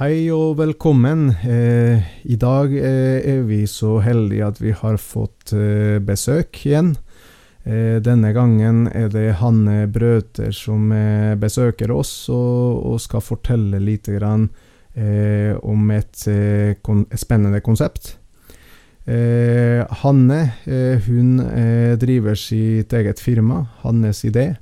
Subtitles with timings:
[0.00, 1.26] Hei og velkommen.
[1.44, 6.94] Eh, I dag eh, er vi så heldige at vi har fått eh, besøk igjen.
[7.68, 13.76] Eh, denne gangen er det Hanne Brøter som eh, besøker oss og, og, skal fortelle
[13.84, 14.48] litt grann,
[14.96, 16.24] eh, om et,
[16.80, 18.14] kon spennende konsept.
[19.04, 20.42] Hanne
[21.10, 21.30] hun
[22.00, 24.52] driver sitt eget firma, Hannes Idé,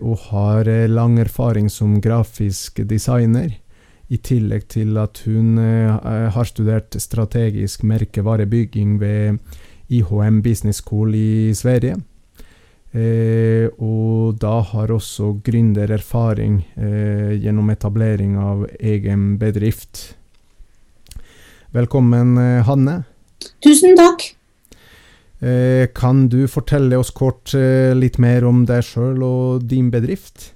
[0.00, 3.54] og har lang erfaring som grafisk designer.
[4.06, 9.40] I tillegg til at hun uh, har studert strategisk merkevarebygging ved
[9.90, 11.96] IHM Business School i Sverige.
[12.96, 20.14] Eh, og da har også gründererfaring eh, gjennom etablering av egen bedrift.
[21.76, 23.02] Velkommen, Hanne.
[23.60, 24.32] Tusen takk.
[25.92, 30.54] kan du fortelle oss kort litt mer om deg sjøl og din bedrift?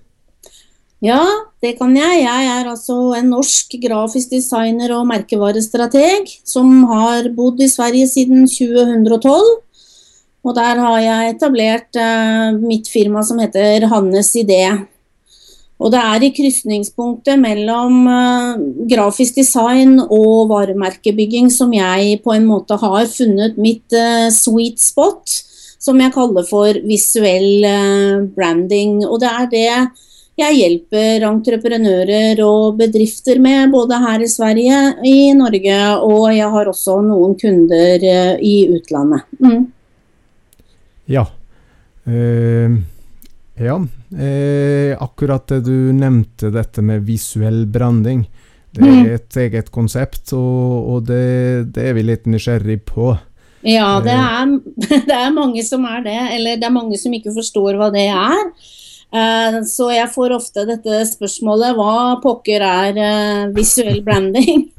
[1.05, 1.21] Ja,
[1.61, 2.23] det kan jeg.
[2.25, 8.47] Jeg er altså en norsk grafisk designer og merkevarestrateg som har bodd i Sverige siden
[8.49, 9.51] 2012.
[10.41, 14.65] Og der har jeg etablert eh, mitt firma som heter Hannes Idé.
[15.81, 22.49] Og det er i krysningspunktet mellom eh, grafisk design og varemerkebygging som jeg på en
[22.49, 25.41] måte har funnet mitt eh, sweet spot,
[25.81, 29.03] som jeg kaller for visuell eh, branding.
[29.05, 29.73] Og det er det
[30.39, 36.71] jeg hjelper entreprenører og bedrifter med, både her i Sverige, i Norge, og jeg har
[36.71, 39.27] også noen kunder eh, i utlandet.
[39.43, 39.67] Mm.
[41.11, 41.27] Ja.
[42.07, 42.79] Eh,
[43.61, 43.77] ja.
[44.11, 48.25] Eh, akkurat det du nevnte, dette med visuell branding.
[48.71, 49.15] Det er mm.
[49.17, 51.25] et eget konsept, og, og det,
[51.75, 53.13] det, er vi litt nysgjerrig på.
[53.67, 54.53] Ja, det er,
[55.11, 56.21] det er mange som er det.
[56.37, 58.45] Eller det er mange som ikke forstår hva det er.
[59.11, 64.69] Eh, så jeg får ofte dette spørsmålet hva pokker er eh, visuell branding?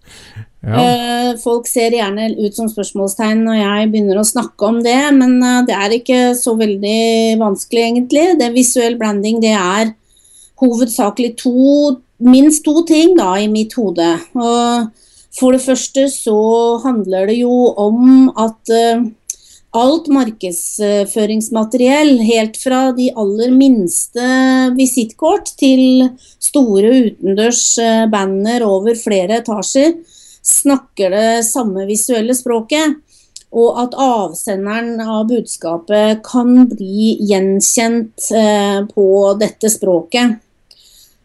[0.61, 0.77] Ja.
[0.77, 5.39] Eh, folk ser gjerne ut som spørsmålstegn når jeg begynner å snakke om det, men
[5.65, 8.25] det er ikke så veldig vanskelig, egentlig.
[8.37, 9.89] Det Visuell branding det er
[10.61, 14.05] hovedsakelig to, minst to ting da, i mitt hode.
[14.37, 16.37] Og for det første så
[16.85, 18.75] handler det jo om at
[19.71, 24.21] alt markedsføringsmateriell, helt fra de aller minste
[24.75, 26.09] visittkort til
[26.43, 29.93] store utendørs eh, banner over flere etasjer,
[30.43, 32.99] snakker det samme visuelle språket.
[33.51, 40.39] Og at avsenderen av budskapet kan bli gjenkjent eh, på dette språket.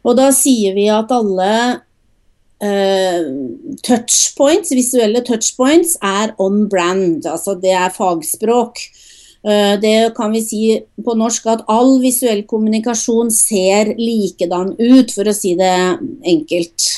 [0.06, 1.85] Og da sier vi at alle
[3.84, 8.80] touchpoints, visuelle touchpoints er on brand, altså det er fagspråk.
[9.46, 10.60] Uh, det kan vi si
[11.04, 16.88] på norsk at all visuell kommunikasjon ser likedan ut, for å si det enkelt.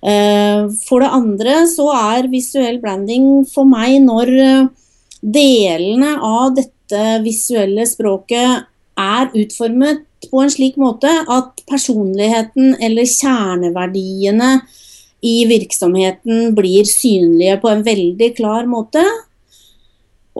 [0.00, 4.32] Uh, for det andre så er visuell branding for meg når
[5.20, 8.66] delene av dette visuelle språket
[9.00, 14.52] er utformet på en slik måte at personligheten eller kjerneverdiene
[15.24, 19.04] i virksomheten blir synlige på en veldig klar måte.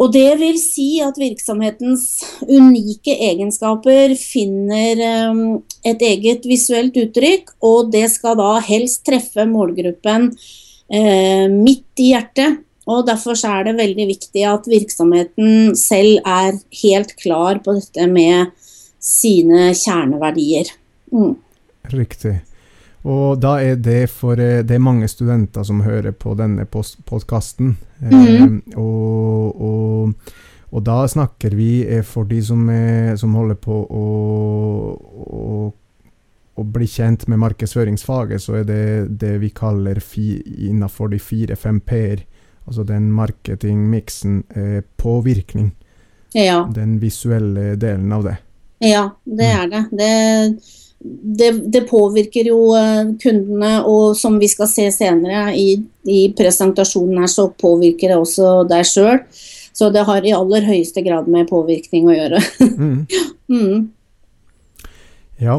[0.01, 2.07] Og det vil si at virksomhetens
[2.47, 5.43] unike egenskaper finner um,
[5.85, 10.31] et eget visuelt uttrykk, og det skal da helst treffe målgruppen
[10.89, 12.63] eh, midt i hjertet.
[12.91, 18.51] Og Derfor er det veldig viktig at virksomheten selv er helt klar på dette med
[19.01, 20.73] sine kjerneverdier.
[21.15, 21.35] Mm.
[21.95, 22.41] Riktig.
[23.09, 27.77] Og da er det for eh, Det er mange studenter som hører på denne podkasten.
[28.01, 28.13] Mm.
[28.13, 30.33] Eh, og, og,
[30.71, 34.05] og, da snakker vi eh, for de som, er, som holder på å,
[35.25, 35.47] å,
[36.61, 38.85] å, bli kjent med markedsføringsfaget, så er det
[39.23, 40.35] det vi kaller fi,
[40.69, 42.27] innenfor de fire-fem p-er.
[42.71, 45.73] Altså den marketingmiksen er påvirkning.
[46.39, 46.63] Ja.
[46.71, 48.37] Den visuelle delen av det.
[48.79, 49.57] Ja, det mm.
[49.59, 49.83] er det.
[49.99, 50.13] det.
[51.01, 55.73] Det, det, påvirker jo eh, kundene, og som vi skal se senere i,
[56.05, 59.19] i presentasjonen her, så påvirker det også deg sjøl.
[59.73, 62.43] Så det har i aller høyeste grad med påvirkning å gjøre.
[62.63, 62.99] mm.
[63.57, 63.89] mm.
[65.41, 65.57] Ja.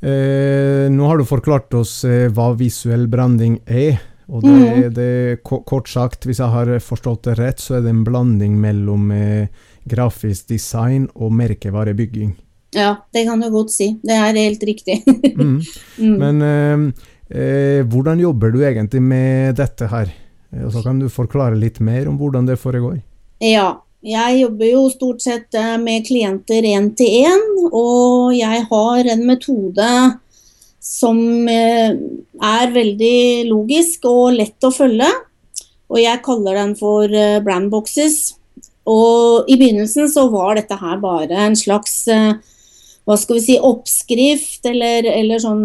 [0.00, 4.00] Eh, nå har du forklart oss eh, hva visuell branding er.
[4.28, 4.88] Og det, mm.
[4.92, 5.10] det,
[5.42, 9.48] kort sagt, hvis jeg har forstått det rett, så er det en blanding mellom eh,
[9.88, 12.34] grafisk design og merkevarebygging.
[12.76, 13.94] Ja, det kan du godt si.
[14.04, 15.00] Det er helt riktig.
[15.40, 15.58] mm.
[15.96, 16.16] Mm.
[16.20, 20.12] Men eh, eh, hvordan jobber du egentlig med dette her?
[20.52, 22.98] Eh, og så kan du forklare litt mer om hvordan det foregår.
[23.40, 29.12] Ja, jeg jobber jo stort sett eh, med klienter én til én, og jeg har
[29.14, 29.88] en metode
[30.88, 31.18] som
[31.48, 35.08] er veldig logisk og lett å følge.
[35.88, 37.12] Og jeg kaller den for
[37.44, 38.16] brandboxes.
[38.88, 42.06] Og i begynnelsen så var dette her bare en slags
[43.08, 45.62] hva skal vi si, oppskrift eller, eller sånn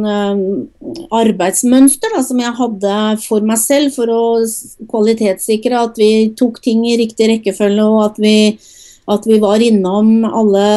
[1.12, 2.94] arbeidsmønster da, som jeg hadde
[3.26, 4.22] for meg selv for å
[4.88, 8.36] kvalitetssikre at vi tok ting i riktig rekkefølge og at vi,
[9.12, 10.68] at vi var innom alle,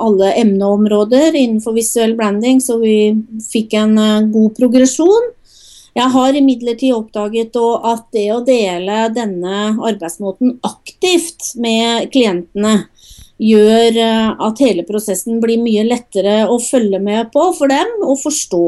[0.00, 3.12] alle, emneområder innenfor visuell branding, så vi
[3.50, 5.32] fikk en uh, god progresjon.
[5.96, 12.82] Jeg har imidlertid oppdaget at det å dele denne arbeidsmåten aktivt med klientene,
[13.40, 18.16] gjør eh, at hele prosessen blir mye lettere å følge med på for dem og
[18.22, 18.66] forstå.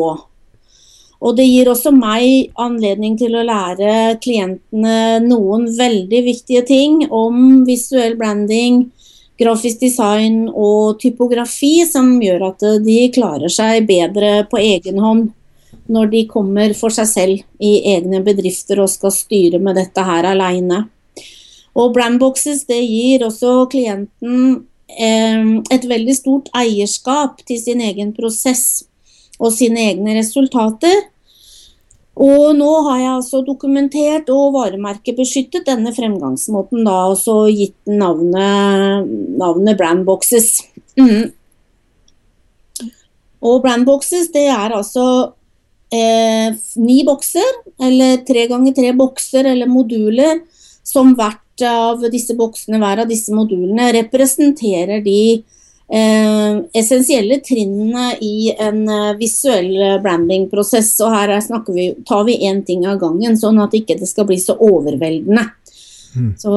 [1.18, 7.64] Og det gir også meg anledning til å lære klientene noen veldig viktige ting om
[7.66, 8.84] visuell branding,
[9.38, 15.26] grafisk design og typografi, som gjør at de klarer seg bedre på egen hånd
[15.88, 20.26] når de kommer for seg selv i egne bedrifter og skal styre med dette her
[20.28, 20.84] aleine.
[21.78, 25.42] Og brandboxes det gir også klienten eh,
[25.72, 28.87] et veldig stort eierskap til sin egen prosess
[29.38, 31.06] og sine egne resultater.
[32.18, 39.06] Og nå har jeg altså dokumentert og varemerkebeskyttet denne fremgangsmåten, da, og så gitt navnet,
[39.38, 40.48] navnet Brandboxes.
[40.98, 41.30] Mm.
[43.38, 45.04] Og Brandboxes det er altså
[45.94, 50.42] eh, ni bokser, eller tre ganger tre bokser eller moduler,
[50.82, 55.44] som hvert av disse boksene, hver av disse modulene, representerer de
[55.88, 60.90] essensielle trinnene i en eh, visuell brandingprosess.
[61.06, 61.32] Og her
[61.72, 65.46] vi, tar vi én ting av gangen, sånn at ikke det skal bli så overveldende.
[66.16, 66.34] Mm.
[66.40, 66.52] Så,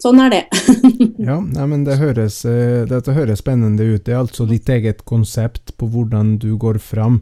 [0.00, 0.42] sånn er det.
[1.28, 2.42] ja, nei, men det høres,
[2.88, 4.04] Dette høres spennende ut.
[4.06, 7.20] Det er altså ditt eget konsept på hvordan du går fram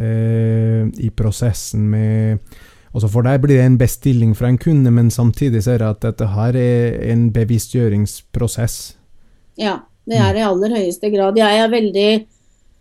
[0.00, 2.58] eh, i prosessen med
[2.90, 6.00] Altså For deg blir det en bestilling fra en kunde, men samtidig ser jeg at
[6.02, 8.78] dette her er en bevisstgjøringsprosess.
[9.62, 9.76] Ja,
[10.10, 11.38] det er det i aller høyeste grad.
[11.38, 12.10] Jeg er veldig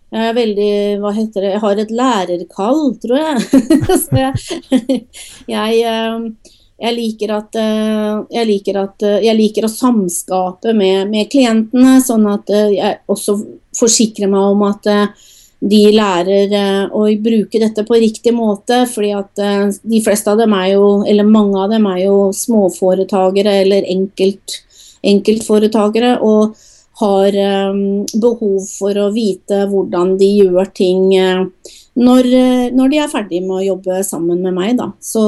[0.10, 0.72] jeg er veldig
[1.04, 3.44] Hva heter det Jeg har et lærerkall, tror jeg.
[4.04, 5.02] Så jeg,
[5.50, 11.12] jeg, eh, jeg, liker at, eh, jeg, liker at, eh, jeg liker å samskape med,
[11.12, 13.38] med klientene, sånn at jeg også
[13.78, 14.90] forsikrer meg om at
[15.60, 16.54] de lærer
[16.96, 18.86] å bruke dette på riktig måte.
[18.90, 19.42] fordi at
[19.84, 24.58] de fleste av dem er jo, eller mange av dem er jo småforetagere eller enkelt,
[25.04, 26.16] enkeltforetakere.
[26.24, 26.56] og
[27.00, 27.36] har
[27.72, 31.46] um, behov for å vite hvordan de gjør ting uh,
[32.00, 32.30] når,
[32.76, 34.80] når, de er ferdig med å jobbe sammen med meg.
[35.04, 35.24] Så,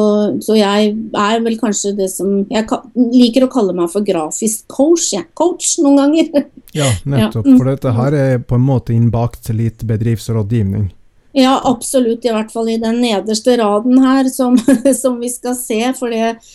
[0.46, 2.64] så jeg er vel kanskje det som Jeg
[2.96, 5.26] liker å kalle meg for grafisk coach, ja.
[5.36, 6.32] coach noen ganger.
[6.72, 7.44] Ja, nettopp.
[7.50, 7.58] Ja.
[7.60, 10.86] For dette her er på en måte innbakt litt bedriftsrådgivning.
[11.36, 12.26] Ja, absolutt.
[12.26, 14.58] I hvert fall i den nederste raden her som,
[15.02, 15.80] som vi skal se.
[15.98, 16.54] For det, eh,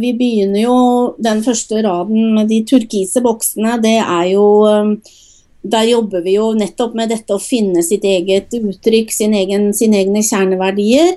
[0.00, 0.76] vi begynner jo
[1.20, 3.76] den første raden med de turkise boksene.
[3.82, 5.20] Det er jo eh,
[5.64, 10.02] Der jobber vi jo nettopp med dette å finne sitt eget uttrykk, sin egen, sine
[10.02, 11.14] egne kjerneverdier.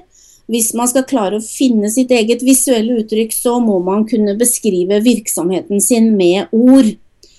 [0.48, 5.02] Hvis man skal klare å finne sitt eget visuelle uttrykk, så må man kunne beskrive
[5.04, 6.94] virksomheten sin med ord.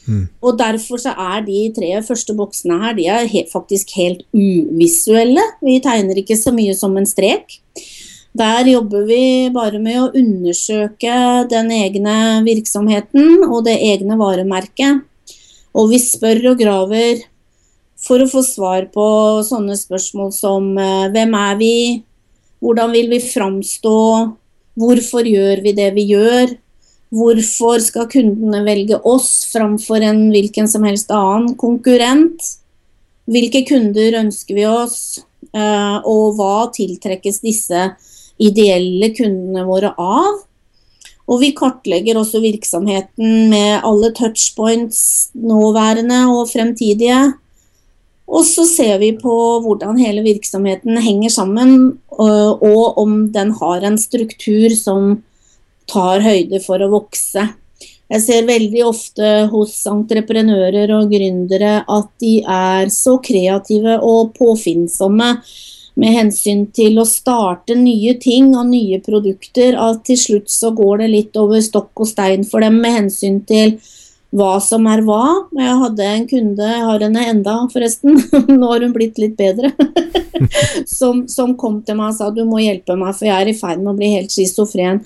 [0.08, 0.26] Mm.
[0.44, 5.44] Og Derfor så er de tre første boksene her de er he faktisk helt uvisuelle.
[5.64, 7.60] Vi tegner ikke så mye som en strek.
[8.38, 11.14] Der jobber vi bare med å undersøke
[11.50, 15.02] den egne virksomheten og det egne varemerket.
[15.74, 17.24] Og vi spør og graver
[17.98, 19.08] for å få svar på
[19.46, 21.74] sånne spørsmål som eh, hvem er vi,
[22.62, 23.98] hvordan vil vi framstå,
[24.78, 26.54] hvorfor gjør vi det vi gjør,
[27.08, 32.42] Hvorfor skal kundene velge oss framfor en hvilken som helst annen konkurrent?
[33.28, 35.20] Hvilke kunder ønsker vi oss,
[35.56, 37.86] eh, og hva tiltrekkes disse
[38.38, 40.44] ideelle kundene våre av?
[41.28, 47.20] Og vi kartlegger også virksomheten med alle touchpoints, nåværende og fremtidige.
[48.28, 53.96] Og så ser vi på hvordan hele virksomheten henger sammen, og om den har en
[54.00, 55.22] struktur som
[55.88, 57.46] tar høyde for å vokse.
[58.08, 65.34] Jeg ser veldig ofte hos entreprenører og gründere at de er så kreative og påfinnsomme
[65.98, 71.02] med hensyn til å starte nye ting og nye produkter at til slutt så går
[71.02, 73.74] det litt over stokk og stein for dem med hensyn til
[74.38, 75.22] hva som er hva.
[75.56, 78.20] Jeg hadde en kunde, jeg har henne enda forresten,
[78.60, 79.72] nå har hun blitt litt bedre,
[80.98, 83.58] som, som kom til meg og sa du må hjelpe meg for jeg er i
[83.58, 85.02] ferd med å bli helt schizofren.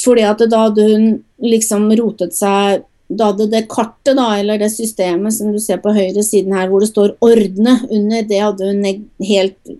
[0.00, 1.10] Fordi at da hadde hun
[1.44, 5.92] liksom rotet seg du hadde det kartet, da, eller det systemet som du ser på
[5.94, 9.72] høyre siden her, hvor det står 'ordne' under, det hadde hun neg helt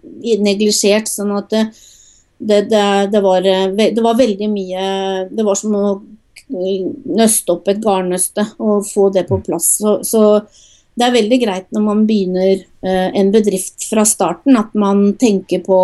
[0.43, 1.07] neglisjert.
[1.09, 3.47] Sånn at det, det, var,
[3.77, 4.85] det var veldig mye
[5.29, 5.85] Det var som å
[6.51, 9.77] nøste opp et garnnøste og få det på plass.
[9.79, 10.41] Så, så,
[10.99, 15.63] det er veldig greit når man begynner eh, en bedrift fra starten, at man tenker
[15.65, 15.79] på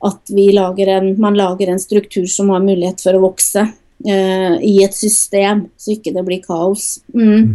[0.00, 4.78] at lager en, man lager en struktur som har mulighet for å vokse eh, i
[4.80, 7.02] et system, så ikke det blir kaos.
[7.12, 7.26] Mm.
[7.26, 7.50] mm.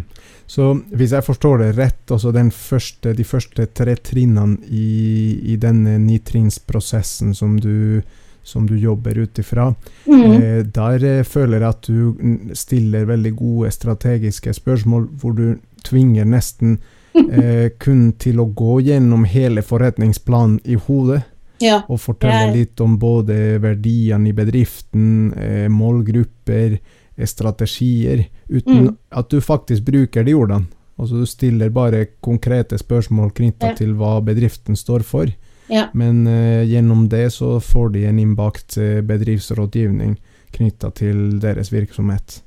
[0.46, 5.98] Så hvis jeg forstår det rett, altså første, de første tre trinnene i, i denne
[5.98, 8.04] nitrinnsprosessen som du
[8.46, 9.74] som du jobber ut ifra.
[10.06, 10.32] Mm.
[10.32, 16.26] Eh, der eh, føler jeg at du stiller veldig gode strategiske spørsmål, hvor du tvinger
[16.30, 16.78] nesten
[17.16, 21.24] eh, kun til å gå gjennom hele forretningsplanen i hodet.
[21.66, 21.82] Ja.
[21.90, 26.78] Og fortelle litt om både verdiene i bedriften, eh, målgrupper,
[27.16, 28.92] eh, strategier, uten mm.
[29.22, 30.70] at du faktisk bruker de ordene.
[30.96, 33.76] Altså Du stiller bare konkrete spørsmål knytta ja.
[33.76, 35.32] til hva bedriften står for.
[35.68, 35.90] Ja.
[35.98, 40.14] Men uh, gjennom det så får de en innbakt bedriftsrådgivning
[40.56, 42.38] knytta til deres virksomhet.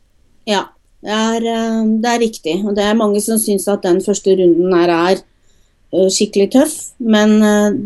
[0.49, 0.63] Ja,
[1.05, 1.49] det er,
[2.01, 2.55] det er, riktig.
[2.65, 5.21] Og det er mange som syns at den første runden her er
[5.91, 6.75] skikkelig tøff.
[7.01, 7.39] Men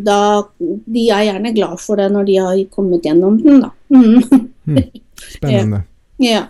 [0.07, 3.71] da, de er gjerne glad for det når de har kommet gjennom den, da.
[3.95, 4.49] Mm.
[4.67, 4.83] mm.
[5.37, 5.85] Spennende.
[6.33, 6.49] ja.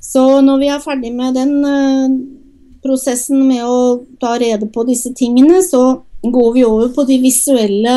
[0.00, 1.58] Så når vi er ferdig med den
[2.86, 7.96] prosessen med å ta rede på disse tingene, så går vi over på de visuelle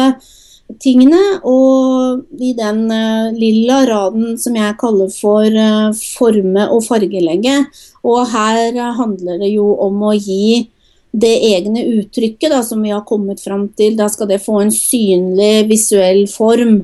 [0.81, 1.21] tingene.
[1.47, 7.61] Og i den uh, lilla raden som jeg kaller for uh, forme og fargelegge.
[8.07, 10.67] Og her handler det jo om å gi
[11.11, 13.97] det egne uttrykket da, som vi har kommet fram til.
[13.97, 16.83] Da skal det få en synlig visuell form.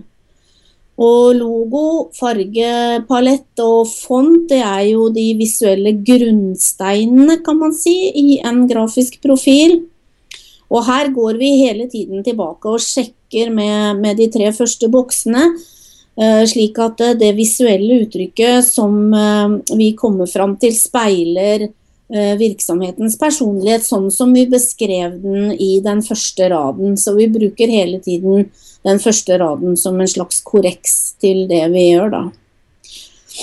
[0.96, 1.84] Og logo,
[2.16, 9.20] fargepalett og font det er jo de visuelle grunnsteinene, kan man si, i en grafisk
[9.24, 9.82] profil.
[10.72, 15.50] Og her går vi hele tiden tilbake og sjekker med, med de tre første boksene.
[16.16, 21.68] Uh, slik at uh, det visuelle uttrykket som uh, vi kommer fram til, speiler
[22.10, 26.98] virksomhetens personlighet sånn som vi beskrev den i den første raden.
[27.02, 28.50] Så vi bruker hele tiden
[28.86, 32.26] den første raden som en slags korreks til det vi gjør, da.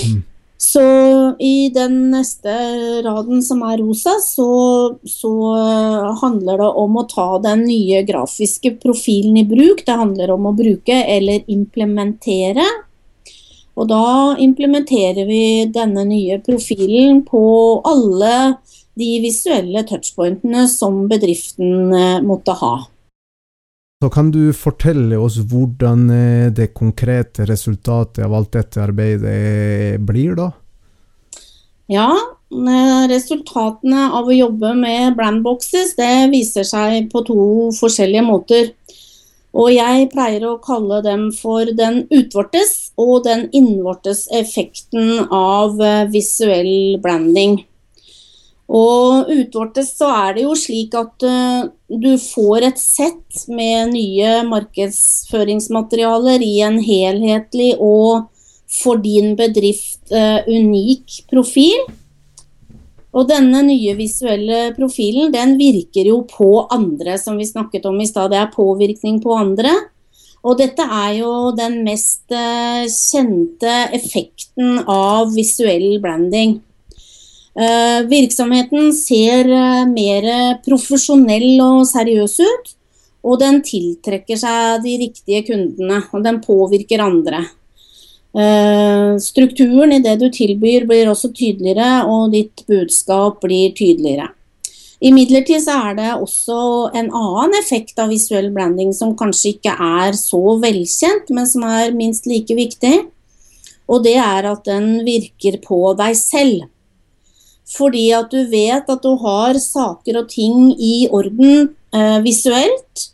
[0.03, 0.21] Mm.
[0.63, 0.83] Så
[1.43, 2.53] i den neste
[3.03, 4.47] raden som er rosa, så,
[5.03, 5.33] så,
[6.21, 9.83] handler det om å ta den nye grafiske profilen i bruk.
[9.87, 12.65] Det handler om å bruke eller implementere.
[13.79, 17.43] Og da implementerer vi denne nye profilen på
[17.89, 18.35] alle
[18.99, 22.75] de visuelle touchpointene som bedriften eh, måtte ha.
[24.03, 30.35] Så kan du fortelle oss hvordan eh, det konkrete resultatet av alt dette arbeidet blir,
[30.37, 30.51] da?
[31.93, 32.11] Ja,
[32.53, 37.43] eh, resultatene av å jobbe med brandboxes det viser seg på to
[37.79, 38.73] forskjellige måter.
[39.57, 46.09] Og jeg pleier å kalle dem for den utvortes og den innvortes effekten av eh,
[46.13, 47.63] visuell branding.
[48.73, 54.39] Og utvortes så er det jo slik at uh, du får et sett med nye
[54.49, 58.31] markedsføringsmaterialer i en helhetlig og
[58.73, 61.85] for din bedrift uh, unik profil.
[63.13, 68.09] Og denne nye visuelle profilen den virker jo på andre, som vi snakket om i
[68.09, 68.33] stad.
[68.33, 69.75] Det er påvirkning på andre.
[70.43, 76.57] Og dette er jo den mest uh, kjente effekten av visuell branding.
[77.53, 80.27] Uh, virksomheten ser uh, mer
[80.67, 82.75] profesjonell og seriøs ut,
[83.23, 87.45] og den tiltrekker seg de riktige kundene, og den påvirker andre.
[89.21, 94.31] Strukturen i det du tilbyr blir også tydeligere, og ditt budskap blir tydeligere.
[95.03, 96.57] Imidlertid så er det også
[96.95, 101.97] en annen effekt av visuell branding som kanskje ikke er så velkjent, men som er
[101.97, 103.01] minst like viktig.
[103.91, 106.69] Og det er at den virker på deg selv.
[107.73, 113.09] Fordi at du vet at du har saker og ting i orden eh, visuelt.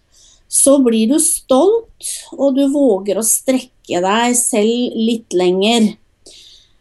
[0.48, 5.94] Så blir du stolt, og du våger å strekke deg selv litt lenger.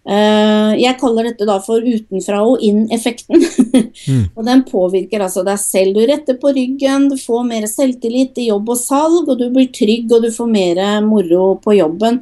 [0.07, 3.41] Uh, jeg kaller dette da for utenfra og inn-effekten.
[4.07, 4.21] mm.
[4.37, 5.97] og Den påvirker altså deg selv.
[5.97, 9.67] Du retter på ryggen, du får mer selvtillit i jobb og salg, og du blir
[9.75, 12.21] trygg og du får mer moro på jobben.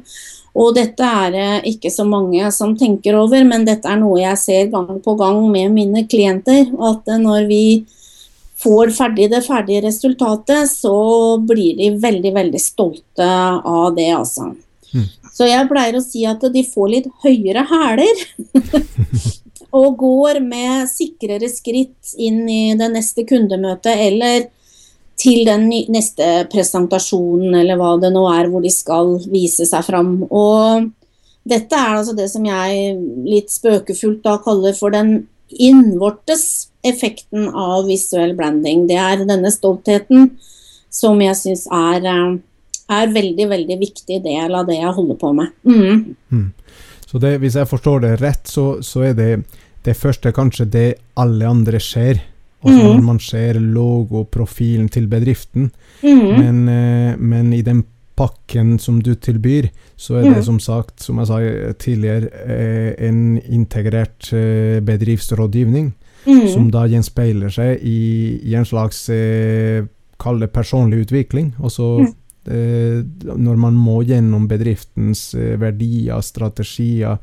[0.56, 4.40] Og dette er det ikke så mange som tenker over, men dette er noe jeg
[4.40, 6.72] ser gang på gang med mine klienter.
[6.80, 7.64] At når vi
[8.56, 10.96] får ferdig det ferdige resultatet, så
[11.44, 13.26] blir de veldig, veldig stolte
[13.60, 14.54] av det, altså.
[15.36, 18.22] Så jeg pleier å si at de får litt høyere hæler.
[19.76, 24.46] og går med sikrere skritt inn i det neste kundemøtet eller
[25.16, 30.18] til den neste presentasjonen, eller hva det nå er, hvor de skal vise seg fram.
[30.28, 30.90] Og
[31.48, 37.86] dette er altså det som jeg litt spøkefullt da kaller for den innvortes effekten av
[37.88, 38.84] visuell branding.
[38.90, 40.34] Det er denne stoltheten
[40.92, 42.36] som jeg syns er, eh,
[42.92, 45.54] er veldig, veldig viktig del av det jeg holder på med.
[45.66, 46.14] Mm.
[46.30, 46.46] Mm.
[47.06, 49.30] Så det, hvis jeg forstår det rett, så, så, er det
[49.86, 50.88] det første kanskje det
[51.18, 52.22] alle andre ser.
[52.66, 52.94] Altså mm.
[52.96, 55.70] når man ser logoprofilen til bedriften.
[56.02, 56.24] Mm.
[56.40, 57.84] Men, eh, men, i den
[58.16, 60.46] pakken som du tilbyr, så er det mm.
[60.48, 61.38] som sagt, som jeg sa
[61.78, 65.92] tidligere, eh, en integrert eh, bedriftsrådgivning.
[66.26, 66.46] Mm.
[66.50, 69.04] Som da gjenspeiler seg i, i en slags
[70.16, 71.52] Kall det personlig utvikling.
[71.60, 72.14] Og så mm.
[72.48, 73.00] Eh,
[73.36, 77.18] når man må gjennom bedriftens eh, verdier, strategier,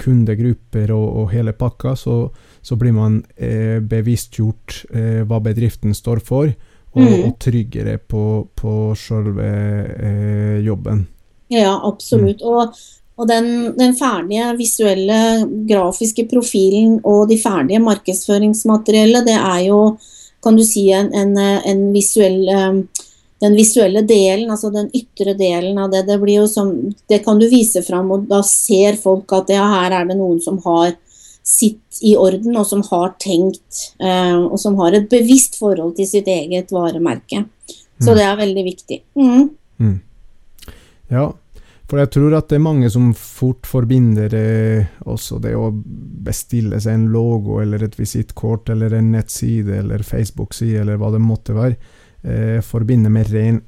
[0.00, 2.18] kundegrupper og, og hele pakka, så,
[2.62, 6.50] så blir man eh, bevisstgjort eh, hva bedriften står for,
[6.94, 7.22] og, mm.
[7.26, 9.48] og tryggere på, på selve
[9.94, 11.04] eh, jobben.
[11.52, 12.42] Ja, absolutt.
[12.42, 12.50] Mm.
[12.50, 12.84] Og,
[13.20, 15.20] og den, den, ferdige visuelle,
[15.68, 19.80] grafiske profilen og de ferdige markedsføringsmateriellet, det er jo,
[20.42, 22.82] kan du si, en, en, en visuell um,
[23.42, 26.70] den visuelle delen, altså den ytre delen av det, det, blir jo som,
[27.10, 30.40] det kan du vise fram, og da ser folk at ja, her er det noen
[30.42, 30.94] som har
[31.44, 36.08] sitt i orden, og som har tenkt, eh, og som har et bevisst forhold til
[36.08, 37.44] sitt eget varemerke.
[38.00, 38.16] Så mm.
[38.16, 39.00] det er veldig viktig.
[39.18, 39.48] Mm.
[39.82, 39.98] Mm.
[41.12, 41.26] Ja,
[41.84, 45.68] for jeg tror at det er mange som fort forbinder eh, også det å
[46.24, 51.20] bestille seg en logo eller et visittkort eller en nettside eller Facebook-side eller hva det
[51.20, 51.76] måtte være
[52.24, 53.62] eh, forbinder med ren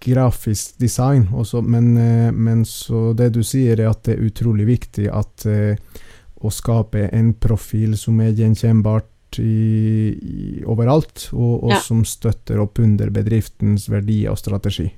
[0.00, 1.28] grafisk design.
[1.34, 5.46] Også, men, eh, men, så det du sier, er at det er utrolig viktig at
[5.46, 5.76] eh,
[6.40, 9.56] å skape en profil som er gjenkjennbart i,
[10.10, 11.80] i, overalt, og, og ja.
[11.84, 14.88] som støtter opp under bedriftens verdier og strategi.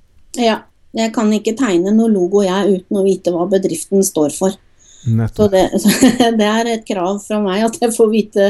[0.40, 0.62] Ja.
[0.92, 4.58] Jeg kan ikke tegne noe logo jeg uten å vite hva bedriften står for.
[5.02, 5.62] Så det,
[6.38, 8.44] det, er et krav fra meg at jeg får vite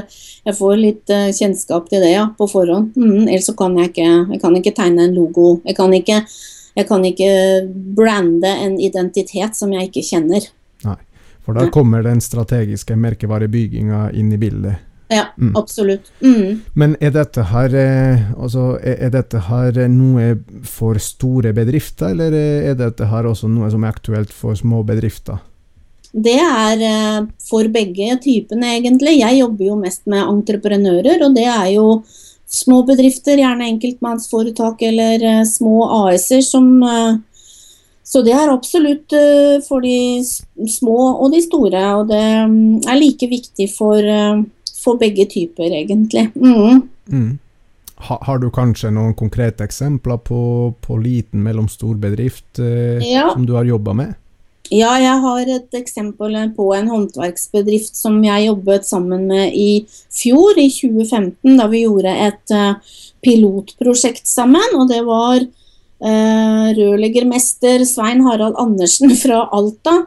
[0.44, 2.92] Jeg får litt uh, kjennskap til det ja, på forhånd.
[2.96, 5.62] Mm, ellers så kan jeg ikke Jeg kan ikke tegne en logo.
[5.64, 6.20] Jeg kan ikke,
[6.76, 7.32] jeg kan ikke
[7.96, 10.48] brande en identitet som jeg ikke kjenner.
[10.84, 10.98] Nei,
[11.44, 14.88] for da kommer den strategiske merkevarebygginga inn i bildet.
[15.12, 15.56] Ja, mm.
[15.56, 16.12] absolutt.
[16.24, 16.62] Mm.
[16.72, 22.76] Men er dette, her, eh, altså, er dette her noe for store bedrifter, eller er
[22.80, 25.42] dette her også noe som er aktuelt for små bedrifter?
[26.12, 29.16] Det er eh, for begge typene, egentlig.
[29.22, 31.86] Jeg jobber jo mest med entreprenører, og det er jo
[32.52, 37.20] små bedrifter, gjerne enkeltmannsforetak eller eh, små AS-er som eh,
[38.12, 39.14] Så det er absolutt
[39.64, 40.20] for de
[40.68, 44.04] små og de store, og det mm, er like viktig for,
[44.82, 46.26] for begge typer, egentlig.
[46.34, 46.82] Mm.
[47.08, 47.30] Mm.
[48.02, 50.40] Har du kanskje noen konkrete eksempler på,
[50.82, 53.28] på liten, mellomstor bedrift eh, ja.
[53.32, 54.16] som du har jobba med?
[54.72, 60.56] Ja, jeg har et eksempel på en håndverksbedrift som jeg jobbet sammen med i fjor,
[60.56, 64.78] i 2015, da vi gjorde et uh, pilotprosjekt sammen.
[64.78, 69.98] Og det var eh, rørleggermester Svein Harald Andersen fra Alta.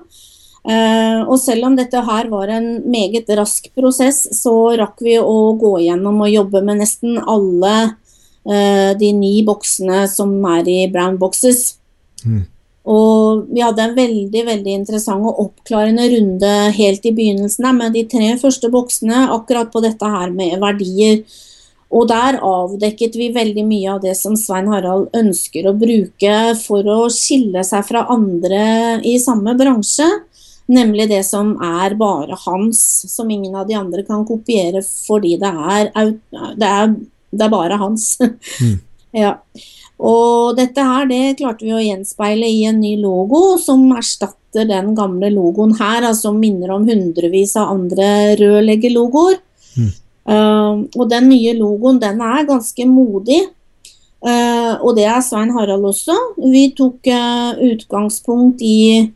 [0.65, 5.54] Eh, og selv om dette her var en meget rask prosess, så rakk vi å
[5.62, 7.78] gå gjennom og jobbe med nesten alle
[8.45, 11.80] de ni boksene som er i brown boxes.
[12.21, 12.43] Mm.
[12.86, 18.06] Og vi hadde en veldig veldig interessant og oppklarende runde helt i begynnelsen med de
[18.10, 21.24] tre første boksene akkurat på dette her med verdier.
[21.95, 26.86] Og der avdekket vi veldig mye av det som Svein Harald ønsker å bruke for
[26.91, 30.08] å skille seg fra andre i samme bransje.
[30.69, 35.52] Nemlig det som er bare hans, som ingen av de andre kan kopiere fordi det
[35.52, 35.91] er,
[36.58, 36.95] det er,
[37.30, 38.15] det er bare hans.
[38.21, 38.78] Mm.
[39.26, 39.38] ja.
[39.95, 44.93] Og dette her, det klarte vi å gjenspeile i en ny logo som erstatter den
[44.95, 49.39] gamle logoen her, altså minner om hundrevis av andre rørleggerlogoer.
[49.75, 49.91] Mm.
[50.25, 53.43] Uh, og den nye logoen, den er ganske modig.
[54.25, 56.15] Uh, og det er Svein Harald også.
[56.43, 59.12] Vi tok uh, utgangspunkt i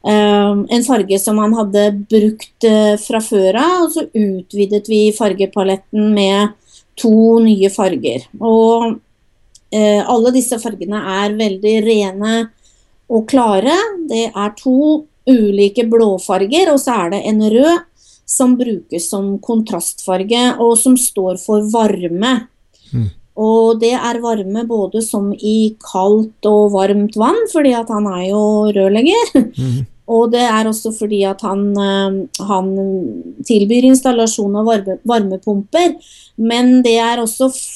[0.00, 2.64] en farge som han hadde brukt
[3.02, 6.54] fra før av, og så utvidet vi fargepaletten med
[6.96, 7.12] to
[7.44, 8.24] nye farger.
[8.40, 8.94] Og
[9.70, 12.34] Eh, alle disse fargene er veldig rene
[13.10, 13.76] og klare.
[14.10, 17.86] Det er to ulike blåfarger, og så er det en rød
[18.30, 22.34] som brukes som kontrastfarge, og som står for varme.
[22.94, 23.08] Mm.
[23.40, 28.28] Og det er varme både som i kaldt og varmt vann, fordi at han er
[28.30, 28.42] jo
[28.76, 29.32] rørlegger.
[29.60, 29.86] Mm.
[30.10, 31.68] Og det er også fordi at han,
[32.50, 32.70] han
[33.46, 35.94] tilbyr installasjon av varme, varmepumper.
[36.40, 36.98] Men det,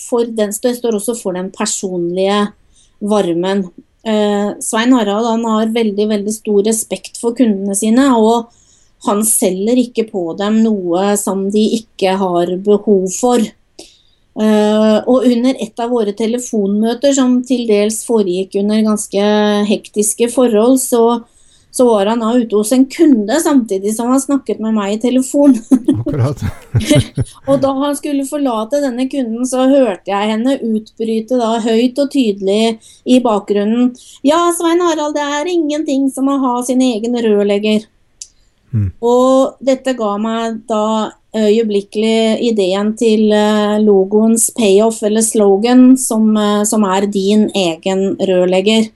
[0.09, 2.41] for den, det står også for den personlige
[3.05, 3.69] varmen.
[4.05, 8.11] Svein Harald han har veldig, veldig stor respekt for kundene sine.
[8.19, 8.51] og
[9.05, 13.43] han selger ikke på dem noe som de ikke har behov for.
[14.35, 19.27] Uh, og under et av våre telefonmøter, som til dels foregikk under ganske
[19.69, 21.05] hektiske forhold, så,
[21.75, 25.01] så var han da ute hos en kunde samtidig som han snakket med meg i
[25.03, 25.57] telefon.
[25.99, 26.45] Akkurat.
[27.49, 32.13] og da han skulle forlate denne kunden, så hørte jeg henne utbryte da høyt og
[32.15, 32.77] tydelig
[33.11, 33.91] i bakgrunnen.
[34.23, 37.89] Ja, Svein Harald, det er ingenting som å ha sin egen rørlegger.
[38.71, 38.89] Mm.
[39.03, 40.87] Og dette ga meg da
[41.35, 48.91] øyeblikkelig ideen til eh, logoens payoff, eller slogan, som, eh, som er 'din egen rørlegger'.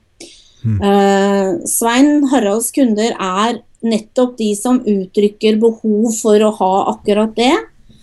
[0.65, 0.79] Mm.
[0.83, 7.55] Uh, Svein Haralds kunder er nettopp de som uttrykker behov for å ha akkurat det.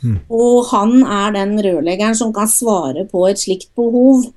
[0.05, 0.19] Mm.
[0.29, 4.27] Og han er den rørleggeren som kan svare på et slikt behov.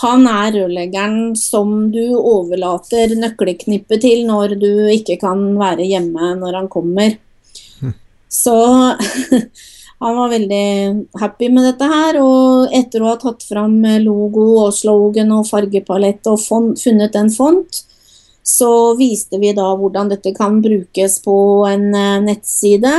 [0.00, 6.62] Han er rørleggeren som du overlater nøkkelknippet til når du ikke kan være hjemme når
[6.62, 7.18] han kommer.
[7.82, 7.94] Mm.
[8.32, 8.56] Så
[10.02, 10.66] han var veldig
[11.20, 12.18] happy med dette her.
[12.22, 17.30] Og etter å ha tatt fram logo og slogan og fargepalett og font, funnet en
[17.32, 17.82] font,
[18.42, 21.36] så viste vi da hvordan dette kan brukes på
[21.70, 22.96] en eh, nettside.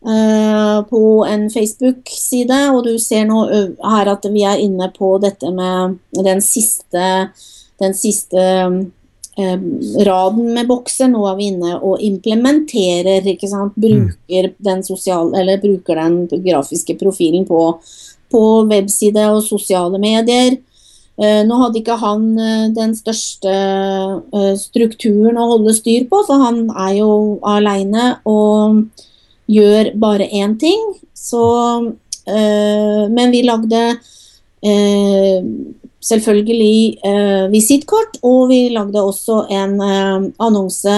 [0.00, 3.42] Uh, på en Facebook-side, og du ser nå
[3.84, 7.02] her at vi er inne på dette med den siste,
[7.76, 8.46] den siste
[10.06, 11.10] raden med bokser.
[11.12, 13.76] Nå er vi inne og implementerer, ikke sant.
[13.80, 14.56] Bruker mm.
[14.70, 17.60] den, sosial, eller bruker den grafiske profilen på,
[18.32, 20.58] på webside og sosiale medier.
[21.20, 23.52] Uh, nå hadde ikke han uh, den største
[24.56, 27.12] strukturen å holde styr på, for han er jo
[27.44, 28.14] aleine.
[28.28, 28.86] Og
[29.50, 30.80] gjør bare én ting.
[31.14, 31.42] Så
[32.28, 33.98] øh, Men vi lagde
[36.00, 39.80] selvfølgelig øh, visittkort, og vi lagde også en
[40.40, 40.96] annonse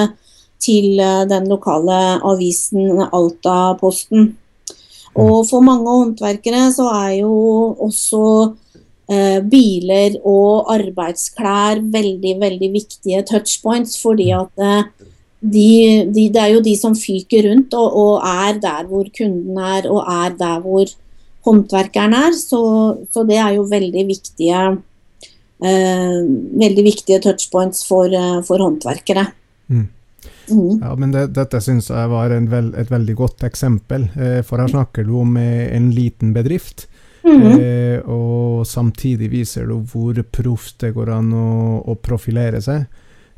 [0.62, 0.98] til
[1.30, 4.36] den lokale avisen Alta-posten.
[5.14, 7.34] Og for mange håndverkere så er jo
[7.78, 8.52] også
[9.50, 14.62] biler og arbeidsklær veldig, veldig viktige touchpoints, fordi at
[15.42, 19.58] de, de, det er jo de som fyker rundt og, og, er der hvor kunden
[19.58, 20.86] er, og er der hvor
[21.46, 22.36] håndverkeren er.
[22.38, 22.62] Så,
[23.12, 24.60] så det er jo veldig viktige,
[25.64, 26.20] eh,
[26.64, 29.26] veldig viktige touchpoints for, eh, for håndverkere.
[29.72, 29.88] Mm.
[30.50, 30.80] Mm.
[30.82, 34.08] Ja, men det, Dette syns jeg var veld, et veldig godt eksempel.
[34.16, 36.86] Eh, for her snakker du om eh, en liten bedrift.
[37.22, 37.44] Mm.
[37.54, 41.48] Eh, og samtidig viser du hvor proft det går an å,
[41.86, 42.88] å profilere seg.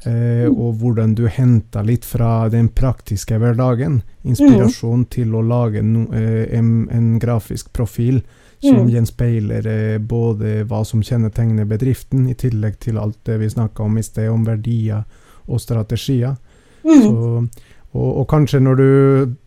[0.06, 5.10] Eh, og hvordan du henter litt fra den praktiske hverdagen inspirasjon mm.
[5.14, 8.18] til å lage no, eh, en, en, grafisk profil
[8.60, 8.90] som mm.
[8.92, 13.96] gjenspeiler eh, både hva som kjennetegner bedriften, i tillegg til alt det vi snakka om
[13.96, 15.06] i sted, om verdier
[15.48, 16.36] og strategier.
[16.84, 17.00] Mm.
[17.00, 17.14] Så,
[17.94, 18.88] og, og, kanskje når du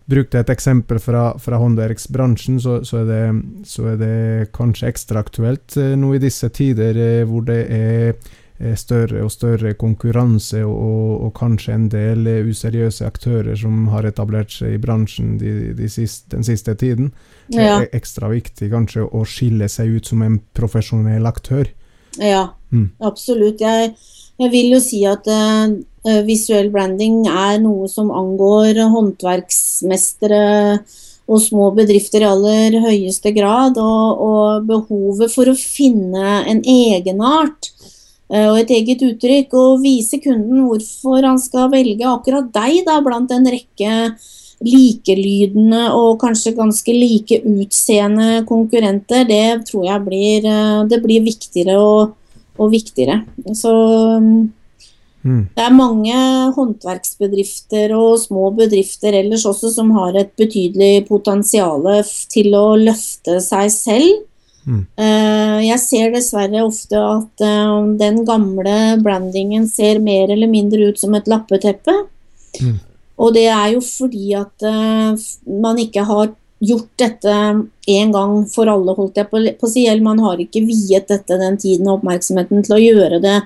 [0.07, 3.23] brukte et eksempel fra, fra håndverksbransjen, så, så, er det,
[3.67, 4.17] så, er det,
[4.55, 9.75] kanskje ekstra aktuelt eh, nå i disse tider eh, hvor det er større og større
[9.77, 15.35] konkurranse og, og, kanskje en del eh, useriøse aktører som har etablert seg i bransjen
[15.37, 17.11] de, de siste, den siste tiden.
[17.53, 21.69] Det er ekstra viktig kanskje å skille seg ut som en profesjonell aktør.
[22.17, 22.97] Ja, mm.
[23.05, 23.61] absolutt.
[23.61, 23.93] Jeg,
[24.41, 25.69] jeg, vil jo si at uh,
[26.25, 30.41] visuell branding er noe som angår håndverksmestere
[31.27, 33.77] og små bedrifter i aller høyeste grad.
[33.77, 37.96] Og, og behovet for å finne en egenart Eh,
[38.27, 43.31] og et eget uttrykk, og vise kunden hvorfor han skal velge akkurat deg da, blant
[43.31, 43.93] en rekke
[44.65, 51.77] likelydende og kanskje ganske like utseende konkurrenter, det tror jeg blir, eh, det blir viktigere
[51.77, 52.15] og,
[52.57, 53.21] og viktigere.
[53.53, 53.73] Så
[54.19, 55.43] mm.
[55.53, 56.15] det er mange
[56.57, 61.85] håndverksbedrifter og små bedrifter ellers også som har et betydelig potensial
[62.33, 64.25] til å løfte seg selv
[64.67, 64.83] Mm.
[64.99, 70.99] Uh, jeg ser dessverre ofte at uh, den gamle brandingen ser mer eller mindre ut
[70.99, 71.95] som et lappeteppe.
[72.59, 72.75] Mm.
[73.17, 75.15] Og det er jo fordi at uh,
[75.63, 79.85] man ikke har gjort dette en gang for alle, holdt jeg på, på å si.
[79.87, 83.37] Eller man har ikke viet dette den tiden og oppmerksomheten til å gjøre det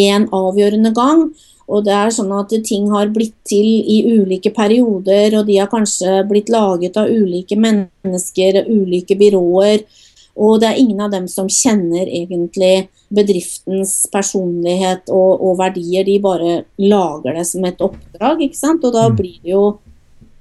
[0.00, 1.26] en avgjørende gang.
[1.64, 5.70] Og det er sånn at ting har blitt til i ulike perioder, og de har
[5.72, 9.84] kanskje blitt laget av ulike mennesker, ulike byråer
[10.34, 16.02] Og det er ingen av dem som kjenner egentlig bedriftens personlighet og, og verdier.
[16.06, 18.84] De bare lager det som et oppdrag, ikke sant.
[18.84, 19.16] Og da Mm.
[19.16, 19.64] blir det jo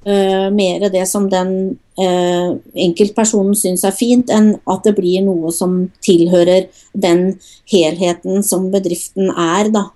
[0.07, 5.51] uh, mer det som den uh, enkeltpersonen syns er fint, enn at det blir noe
[5.51, 9.91] som tilhører den helheten som bedriften er, da.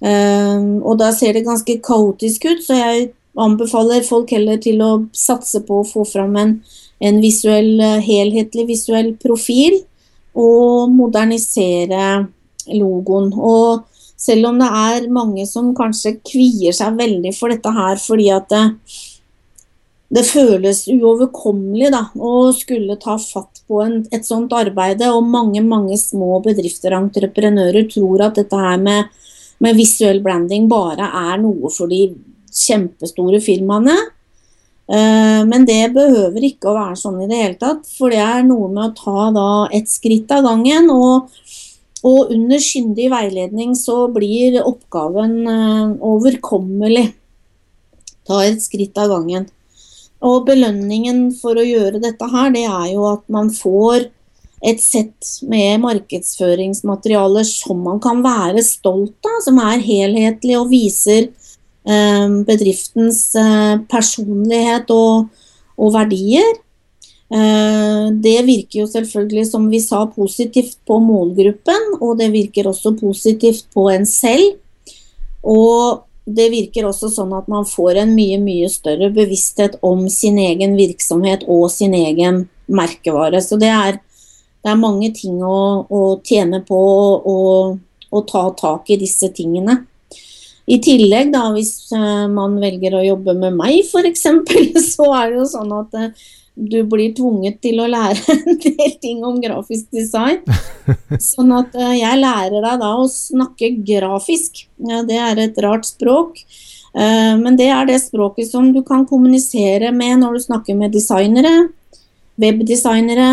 [0.00, 4.92] Uh, og da ser det ganske kaotisk ut, så jeg anbefaler folk heller til å
[5.12, 6.54] satse på å få fram en,
[7.00, 9.80] en visuell, eh, helhetlig visuell profil,
[10.36, 12.26] og modernisere
[12.70, 13.32] logoen.
[13.34, 13.86] Og
[14.16, 18.46] selv om det er mange som kanskje kvier seg veldig for dette her fordi at
[18.52, 18.64] det,
[20.10, 25.64] det føles uoverkommelig da, å skulle ta fatt på en, et sånt arbeid, og mange
[25.64, 29.10] mange små bedrifter og entreprenører tror at dette her med
[29.60, 32.06] med visuell branding bare er noe for de
[32.50, 33.96] kjempestore firmaene.
[34.90, 38.42] Eh, Men det behøver ikke å være sånn i det hele tatt, for det er
[38.46, 40.90] noe med å ta da ett skritt av gangen.
[40.90, 41.30] Og,
[42.02, 47.06] og under kyndig veiledning så blir oppgaven eh, overkommelig.
[48.26, 49.46] Ta et skritt av gangen.
[50.20, 54.10] Og belønningen for å gjøre dette her, det er jo at man får
[54.60, 61.30] et sett med markedsføringsmaterialer som man kan være stolt av, som er helhetlig og viser
[62.44, 65.30] bedriftens eh, personlighet og,
[65.80, 66.58] og verdier.
[67.30, 72.96] Eh, det virker jo selvfølgelig, som vi sa, positivt på målgruppen, og det virker også
[72.98, 74.58] positivt på en selv.
[75.40, 80.38] Og det virker også sånn at man får en mye, mye større bevissthet om sin
[80.38, 83.40] egen virksomhet og sin egen merkevare.
[83.42, 83.98] Så det er,
[84.60, 86.80] det er mange ting å, å tjene på
[88.10, 89.80] å ta tak i disse tingene.
[90.70, 94.26] I tillegg, da, hvis eh, man velger å jobbe med meg f.eks.,
[94.92, 96.28] så er det jo sånn at eh,
[96.60, 100.42] du blir tvunget til å lære en del ting om grafisk design.
[101.32, 104.66] Sånn at eh, jeg lærer deg da å snakke grafisk.
[105.08, 106.42] Det er et rart språk.
[106.90, 111.68] Men det er det språket som du kan kommunisere med når du snakker med designere,
[112.42, 113.28] webdesignere,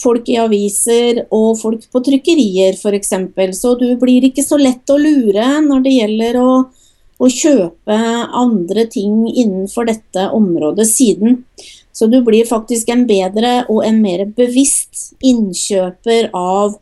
[0.00, 3.12] folk i aviser og folk på trykkerier f.eks.
[3.58, 6.50] Så du blir ikke så lett å lure når det gjelder å,
[7.18, 7.98] å kjøpe
[8.36, 11.42] andre ting innenfor dette området siden.
[11.96, 16.76] Så du blir faktisk en bedre og en mer bevisst innkjøper av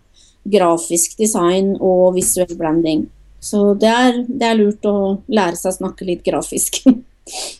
[0.45, 3.07] grafisk design og visuell branding.
[3.45, 4.97] Så det er, det er lurt å
[5.29, 6.83] lære seg å snakke litt grafisk.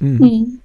[0.01, 0.61] Mm.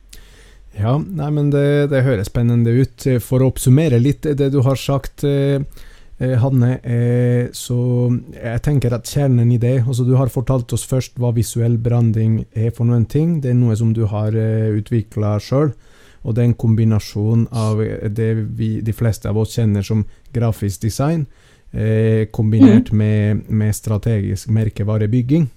[0.79, 0.85] Mm.
[0.85, 3.05] Ja, nei, men det, det høres spennende ut.
[3.23, 5.59] For å oppsummere litt det du har sagt, eh,
[6.19, 7.79] eh, Hanne, eh, så
[8.33, 12.45] jeg tenker at kjernen i det altså Du har fortalt oss først hva visuell branding
[12.53, 13.39] er for noen ting.
[13.43, 15.73] Det er noe som du har eh, utvikla sjøl.
[16.23, 17.79] Og det er en kombinasjon av
[18.11, 20.01] det vi, de fleste av oss kjenner som
[20.35, 21.23] grafisk design,
[21.71, 25.47] eh, kombinert med, med strategisk merkevarebygging.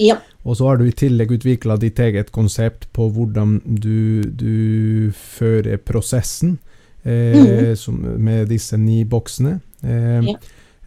[0.00, 0.22] Ja.
[0.44, 5.78] Og så har du i tillegg utvikla ditt eget konsept på hvordan du, du fører
[5.80, 6.58] prosessen
[7.02, 7.76] eh, mm.
[7.80, 9.60] som, med disse ni boksene.
[9.82, 10.36] Eh, Ja.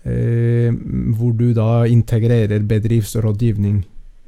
[0.05, 0.73] eh,
[1.17, 3.81] hvor du da integrerer bedriftsrådgivning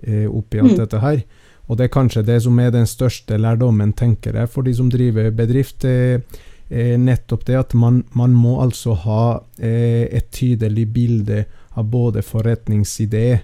[0.03, 0.79] eh, oppi alt mm.
[0.81, 1.21] dette her.
[1.69, 4.89] Og det er kanskje det som er den største lærdommen, tenker jeg, for de som
[4.89, 5.85] driver bedrift.
[5.85, 6.21] Eh,
[6.69, 9.21] eh, nettopp det at man, man må altså ha
[9.61, 11.45] et tydelig bilde
[11.77, 13.39] av både forretningsidé,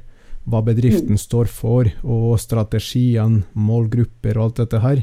[0.46, 5.02] hva bedriften står for, og strategiene, målgrupper og alt dette her,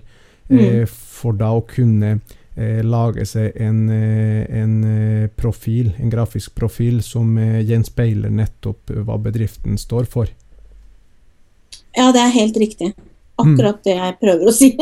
[0.50, 2.12] eh, for da å kunne
[2.54, 8.90] eh, lage seg en, eh, en eh, profil, en grafisk profil som eh, gjenspeiler nettopp
[9.02, 10.30] hva bedriften står for.
[11.96, 12.92] ja, det er helt riktig.
[13.42, 14.72] Akkurat det jeg prøver å si.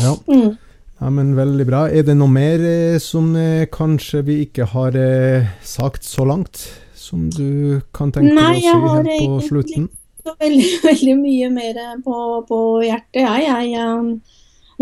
[0.00, 0.16] Ja.
[0.26, 0.56] Mm.
[1.02, 1.80] Ja, men Veldig bra.
[1.90, 6.60] Er det noe mer eh, som eh, kanskje vi ikke har eh, sagt så langt,
[7.02, 9.88] som du kan tenke Nei, deg å si på helt på egentlig har
[10.22, 13.46] Så veldig, veldig mye mer på, på hjertet, jeg.
[13.48, 14.20] Jeg, jeg,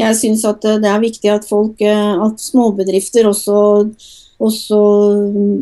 [0.00, 3.62] jeg syns at det er viktig at folk, eh, at småbedrifter også,
[4.40, 4.80] også
[5.32, 5.56] mm,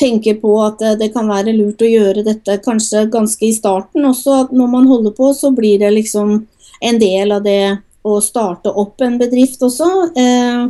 [0.00, 4.06] tenker på at det- det kan være lurt å gjøre dette kanskje ganske i starten
[4.08, 4.44] også.
[4.46, 6.46] At når man holder på, så blir det liksom
[6.80, 9.90] en del av det å starte opp en bedrift også.
[10.16, 10.68] Eh,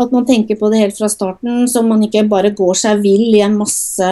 [0.00, 3.28] at man tenker på det helt fra starten, så man ikke bare går seg vill
[3.36, 4.08] i en masse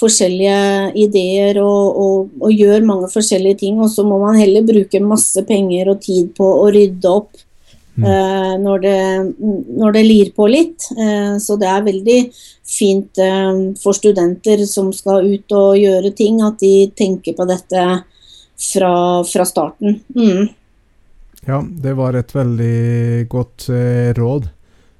[0.00, 3.78] forskjellige ideer og, og, og gjør mange forskjellige ting.
[3.84, 7.44] Og så må man heller bruke masse penger og tid på å rydde opp
[8.00, 8.04] Mm.
[8.04, 9.34] uh, når, det,
[9.76, 10.86] når det lir på litt.
[10.96, 12.20] Uh, så det er veldig
[12.66, 17.84] fint uh, for studenter som skal ut og gjøre ting, at de tenker på dette
[18.60, 18.94] fra,
[19.26, 20.00] fra starten.
[20.14, 20.48] Mm.
[21.48, 23.70] Ja, det var et veldig godt
[24.16, 24.50] råd.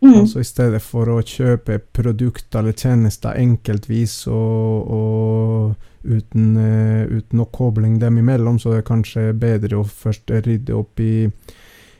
[0.01, 0.15] Mm.
[0.23, 5.75] Altså I stedet for å kjøpe produkter eller tjenester enkeltvis og, og
[6.09, 10.73] uten, uh, uten noe kobling dem imellom, så er det kanskje bedre å først rydde
[10.79, 11.27] opp i,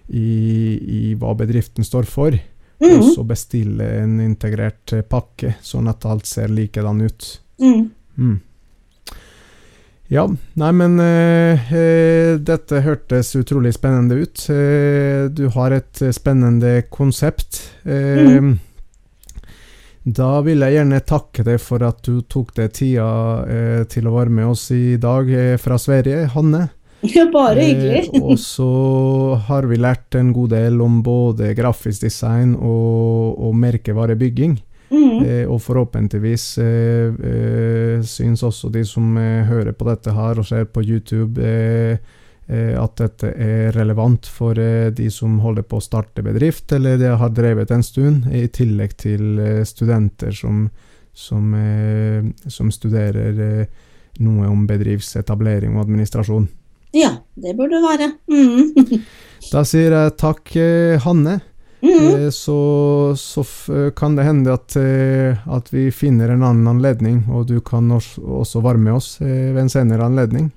[0.09, 0.31] i,
[0.81, 2.47] i hva bedriften står for, og
[2.81, 3.03] Mm.
[3.13, 7.27] så bestille en integrert pakke, sånn at alt ser likedan ut.
[7.61, 8.39] Mm.
[10.11, 10.15] Mm.
[10.17, 10.25] Ja,
[10.59, 14.43] nei, men eh, eh, dette hørtes utrolig spennende ut.
[14.51, 17.61] Eh, du har et spennende konsept.
[17.85, 18.57] Eh,
[20.11, 23.07] Da vil jeg gjerne takke deg for at du tok deg tida
[23.45, 26.63] eh, til å være med oss i dag eh, fra Sverige, Hanne.
[27.35, 28.09] Bare hyggelig.
[28.25, 28.71] Og så
[29.47, 34.57] har vi lært en god del om både grafisk design og, og merkevarebygging.
[34.91, 35.25] Mm.
[35.25, 40.49] Eh, og forhåpentligvis eh, eh, syns også de som eh, hører på dette her og
[40.49, 41.39] ser på YouTube,
[42.51, 47.31] at dette er relevant for de som holder på å starte bedrift, eller de har
[47.31, 50.65] drevet en stund, i tillegg til studenter som,
[51.15, 53.39] som, eh, som studerer
[54.19, 56.49] noe om bedriftsetablering og administrasjon.
[56.91, 58.11] Ja, det burde det være.
[58.27, 59.07] Mm.
[59.53, 60.51] Da sier jeg takk,
[61.07, 61.39] Hanne.
[61.83, 62.27] Mm.
[62.27, 62.57] Eh, Så,
[63.17, 67.61] så f kan det hende at, eh, at vi finner en annen anledning, og du
[67.61, 70.51] kan også, også være med oss eh, ved en senere anledning.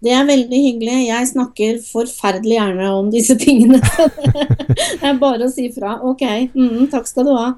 [0.00, 0.96] Det er veldig hyggelig.
[1.10, 3.80] Jeg snakker forferdelig gjerne om disse tingene.
[5.00, 5.98] det er bare å si fra.
[6.08, 7.50] Ok, mm, takk skal du ha.